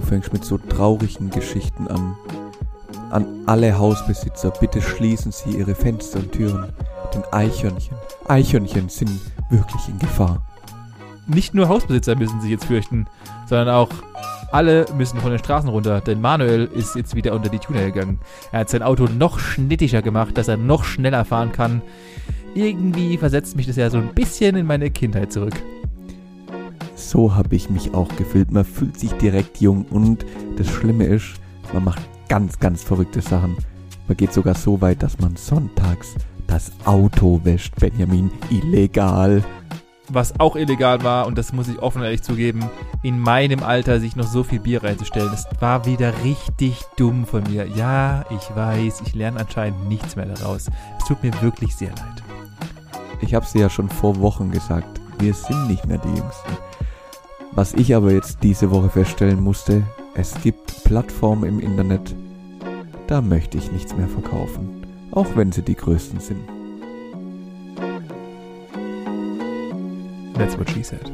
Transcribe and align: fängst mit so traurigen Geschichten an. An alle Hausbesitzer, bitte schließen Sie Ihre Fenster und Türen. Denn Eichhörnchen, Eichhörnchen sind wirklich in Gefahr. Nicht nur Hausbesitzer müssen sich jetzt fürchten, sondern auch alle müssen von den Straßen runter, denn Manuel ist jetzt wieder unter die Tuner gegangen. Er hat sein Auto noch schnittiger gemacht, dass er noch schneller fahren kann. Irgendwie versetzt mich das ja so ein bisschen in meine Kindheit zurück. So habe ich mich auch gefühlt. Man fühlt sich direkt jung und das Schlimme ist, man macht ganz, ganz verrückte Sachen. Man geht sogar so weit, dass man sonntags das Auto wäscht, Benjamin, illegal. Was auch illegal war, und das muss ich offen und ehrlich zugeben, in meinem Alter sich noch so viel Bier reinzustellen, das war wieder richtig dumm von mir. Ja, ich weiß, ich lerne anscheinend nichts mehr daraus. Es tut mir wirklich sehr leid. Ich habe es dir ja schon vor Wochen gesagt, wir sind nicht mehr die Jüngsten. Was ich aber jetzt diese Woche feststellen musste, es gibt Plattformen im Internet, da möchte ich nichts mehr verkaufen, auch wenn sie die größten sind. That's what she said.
fängst 0.00 0.32
mit 0.32 0.44
so 0.44 0.58
traurigen 0.58 1.30
Geschichten 1.30 1.88
an. 1.88 2.16
An 3.10 3.26
alle 3.46 3.78
Hausbesitzer, 3.78 4.52
bitte 4.60 4.82
schließen 4.82 5.32
Sie 5.32 5.50
Ihre 5.50 5.74
Fenster 5.74 6.18
und 6.18 6.32
Türen. 6.32 6.72
Denn 7.14 7.22
Eichhörnchen, 7.32 7.96
Eichhörnchen 8.26 8.88
sind 8.88 9.20
wirklich 9.50 9.88
in 9.88 9.98
Gefahr. 9.98 10.42
Nicht 11.26 11.54
nur 11.54 11.68
Hausbesitzer 11.68 12.16
müssen 12.16 12.40
sich 12.40 12.50
jetzt 12.50 12.66
fürchten, 12.66 13.06
sondern 13.46 13.70
auch 13.70 13.88
alle 14.50 14.86
müssen 14.96 15.20
von 15.20 15.30
den 15.30 15.38
Straßen 15.38 15.68
runter, 15.68 16.00
denn 16.00 16.20
Manuel 16.20 16.64
ist 16.74 16.96
jetzt 16.96 17.14
wieder 17.14 17.34
unter 17.34 17.50
die 17.50 17.58
Tuner 17.58 17.84
gegangen. 17.84 18.18
Er 18.50 18.60
hat 18.60 18.70
sein 18.70 18.82
Auto 18.82 19.04
noch 19.04 19.38
schnittiger 19.38 20.00
gemacht, 20.00 20.38
dass 20.38 20.48
er 20.48 20.56
noch 20.56 20.84
schneller 20.84 21.24
fahren 21.24 21.52
kann. 21.52 21.82
Irgendwie 22.54 23.18
versetzt 23.18 23.56
mich 23.56 23.66
das 23.66 23.76
ja 23.76 23.90
so 23.90 23.98
ein 23.98 24.14
bisschen 24.14 24.56
in 24.56 24.66
meine 24.66 24.90
Kindheit 24.90 25.32
zurück. 25.32 25.54
So 26.98 27.36
habe 27.36 27.54
ich 27.54 27.70
mich 27.70 27.94
auch 27.94 28.08
gefühlt. 28.16 28.50
Man 28.50 28.64
fühlt 28.64 28.98
sich 28.98 29.12
direkt 29.14 29.60
jung 29.60 29.86
und 29.90 30.26
das 30.56 30.68
Schlimme 30.68 31.04
ist, 31.04 31.34
man 31.72 31.84
macht 31.84 32.02
ganz, 32.28 32.58
ganz 32.58 32.82
verrückte 32.82 33.20
Sachen. 33.20 33.56
Man 34.08 34.16
geht 34.16 34.32
sogar 34.32 34.54
so 34.54 34.80
weit, 34.80 35.02
dass 35.02 35.18
man 35.20 35.36
sonntags 35.36 36.16
das 36.48 36.72
Auto 36.84 37.40
wäscht, 37.44 37.76
Benjamin, 37.76 38.30
illegal. 38.50 39.44
Was 40.08 40.40
auch 40.40 40.56
illegal 40.56 41.04
war, 41.04 41.26
und 41.26 41.38
das 41.38 41.52
muss 41.52 41.68
ich 41.68 41.78
offen 41.78 41.98
und 41.98 42.04
ehrlich 42.04 42.22
zugeben, 42.22 42.68
in 43.02 43.18
meinem 43.18 43.62
Alter 43.62 44.00
sich 44.00 44.16
noch 44.16 44.26
so 44.26 44.42
viel 44.42 44.58
Bier 44.58 44.82
reinzustellen, 44.82 45.30
das 45.30 45.46
war 45.60 45.86
wieder 45.86 46.12
richtig 46.24 46.82
dumm 46.96 47.26
von 47.26 47.44
mir. 47.44 47.68
Ja, 47.68 48.24
ich 48.30 48.56
weiß, 48.56 49.02
ich 49.06 49.14
lerne 49.14 49.40
anscheinend 49.40 49.88
nichts 49.88 50.16
mehr 50.16 50.26
daraus. 50.26 50.66
Es 50.98 51.04
tut 51.04 51.22
mir 51.22 51.32
wirklich 51.42 51.76
sehr 51.76 51.90
leid. 51.90 52.22
Ich 53.20 53.34
habe 53.34 53.44
es 53.44 53.52
dir 53.52 53.62
ja 53.62 53.70
schon 53.70 53.88
vor 53.88 54.18
Wochen 54.20 54.50
gesagt, 54.50 55.00
wir 55.18 55.34
sind 55.34 55.68
nicht 55.68 55.86
mehr 55.86 55.98
die 55.98 56.08
Jüngsten. 56.08 56.56
Was 57.52 57.74
ich 57.74 57.94
aber 57.94 58.12
jetzt 58.12 58.38
diese 58.42 58.70
Woche 58.70 58.88
feststellen 58.88 59.42
musste, 59.42 59.82
es 60.14 60.34
gibt 60.42 60.84
Plattformen 60.84 61.44
im 61.44 61.60
Internet, 61.60 62.14
da 63.06 63.20
möchte 63.20 63.58
ich 63.58 63.72
nichts 63.72 63.96
mehr 63.96 64.08
verkaufen, 64.08 64.86
auch 65.12 65.26
wenn 65.34 65.50
sie 65.52 65.62
die 65.62 65.74
größten 65.74 66.20
sind. 66.20 66.40
That's 70.34 70.56
what 70.56 70.70
she 70.70 70.84
said. 70.84 71.10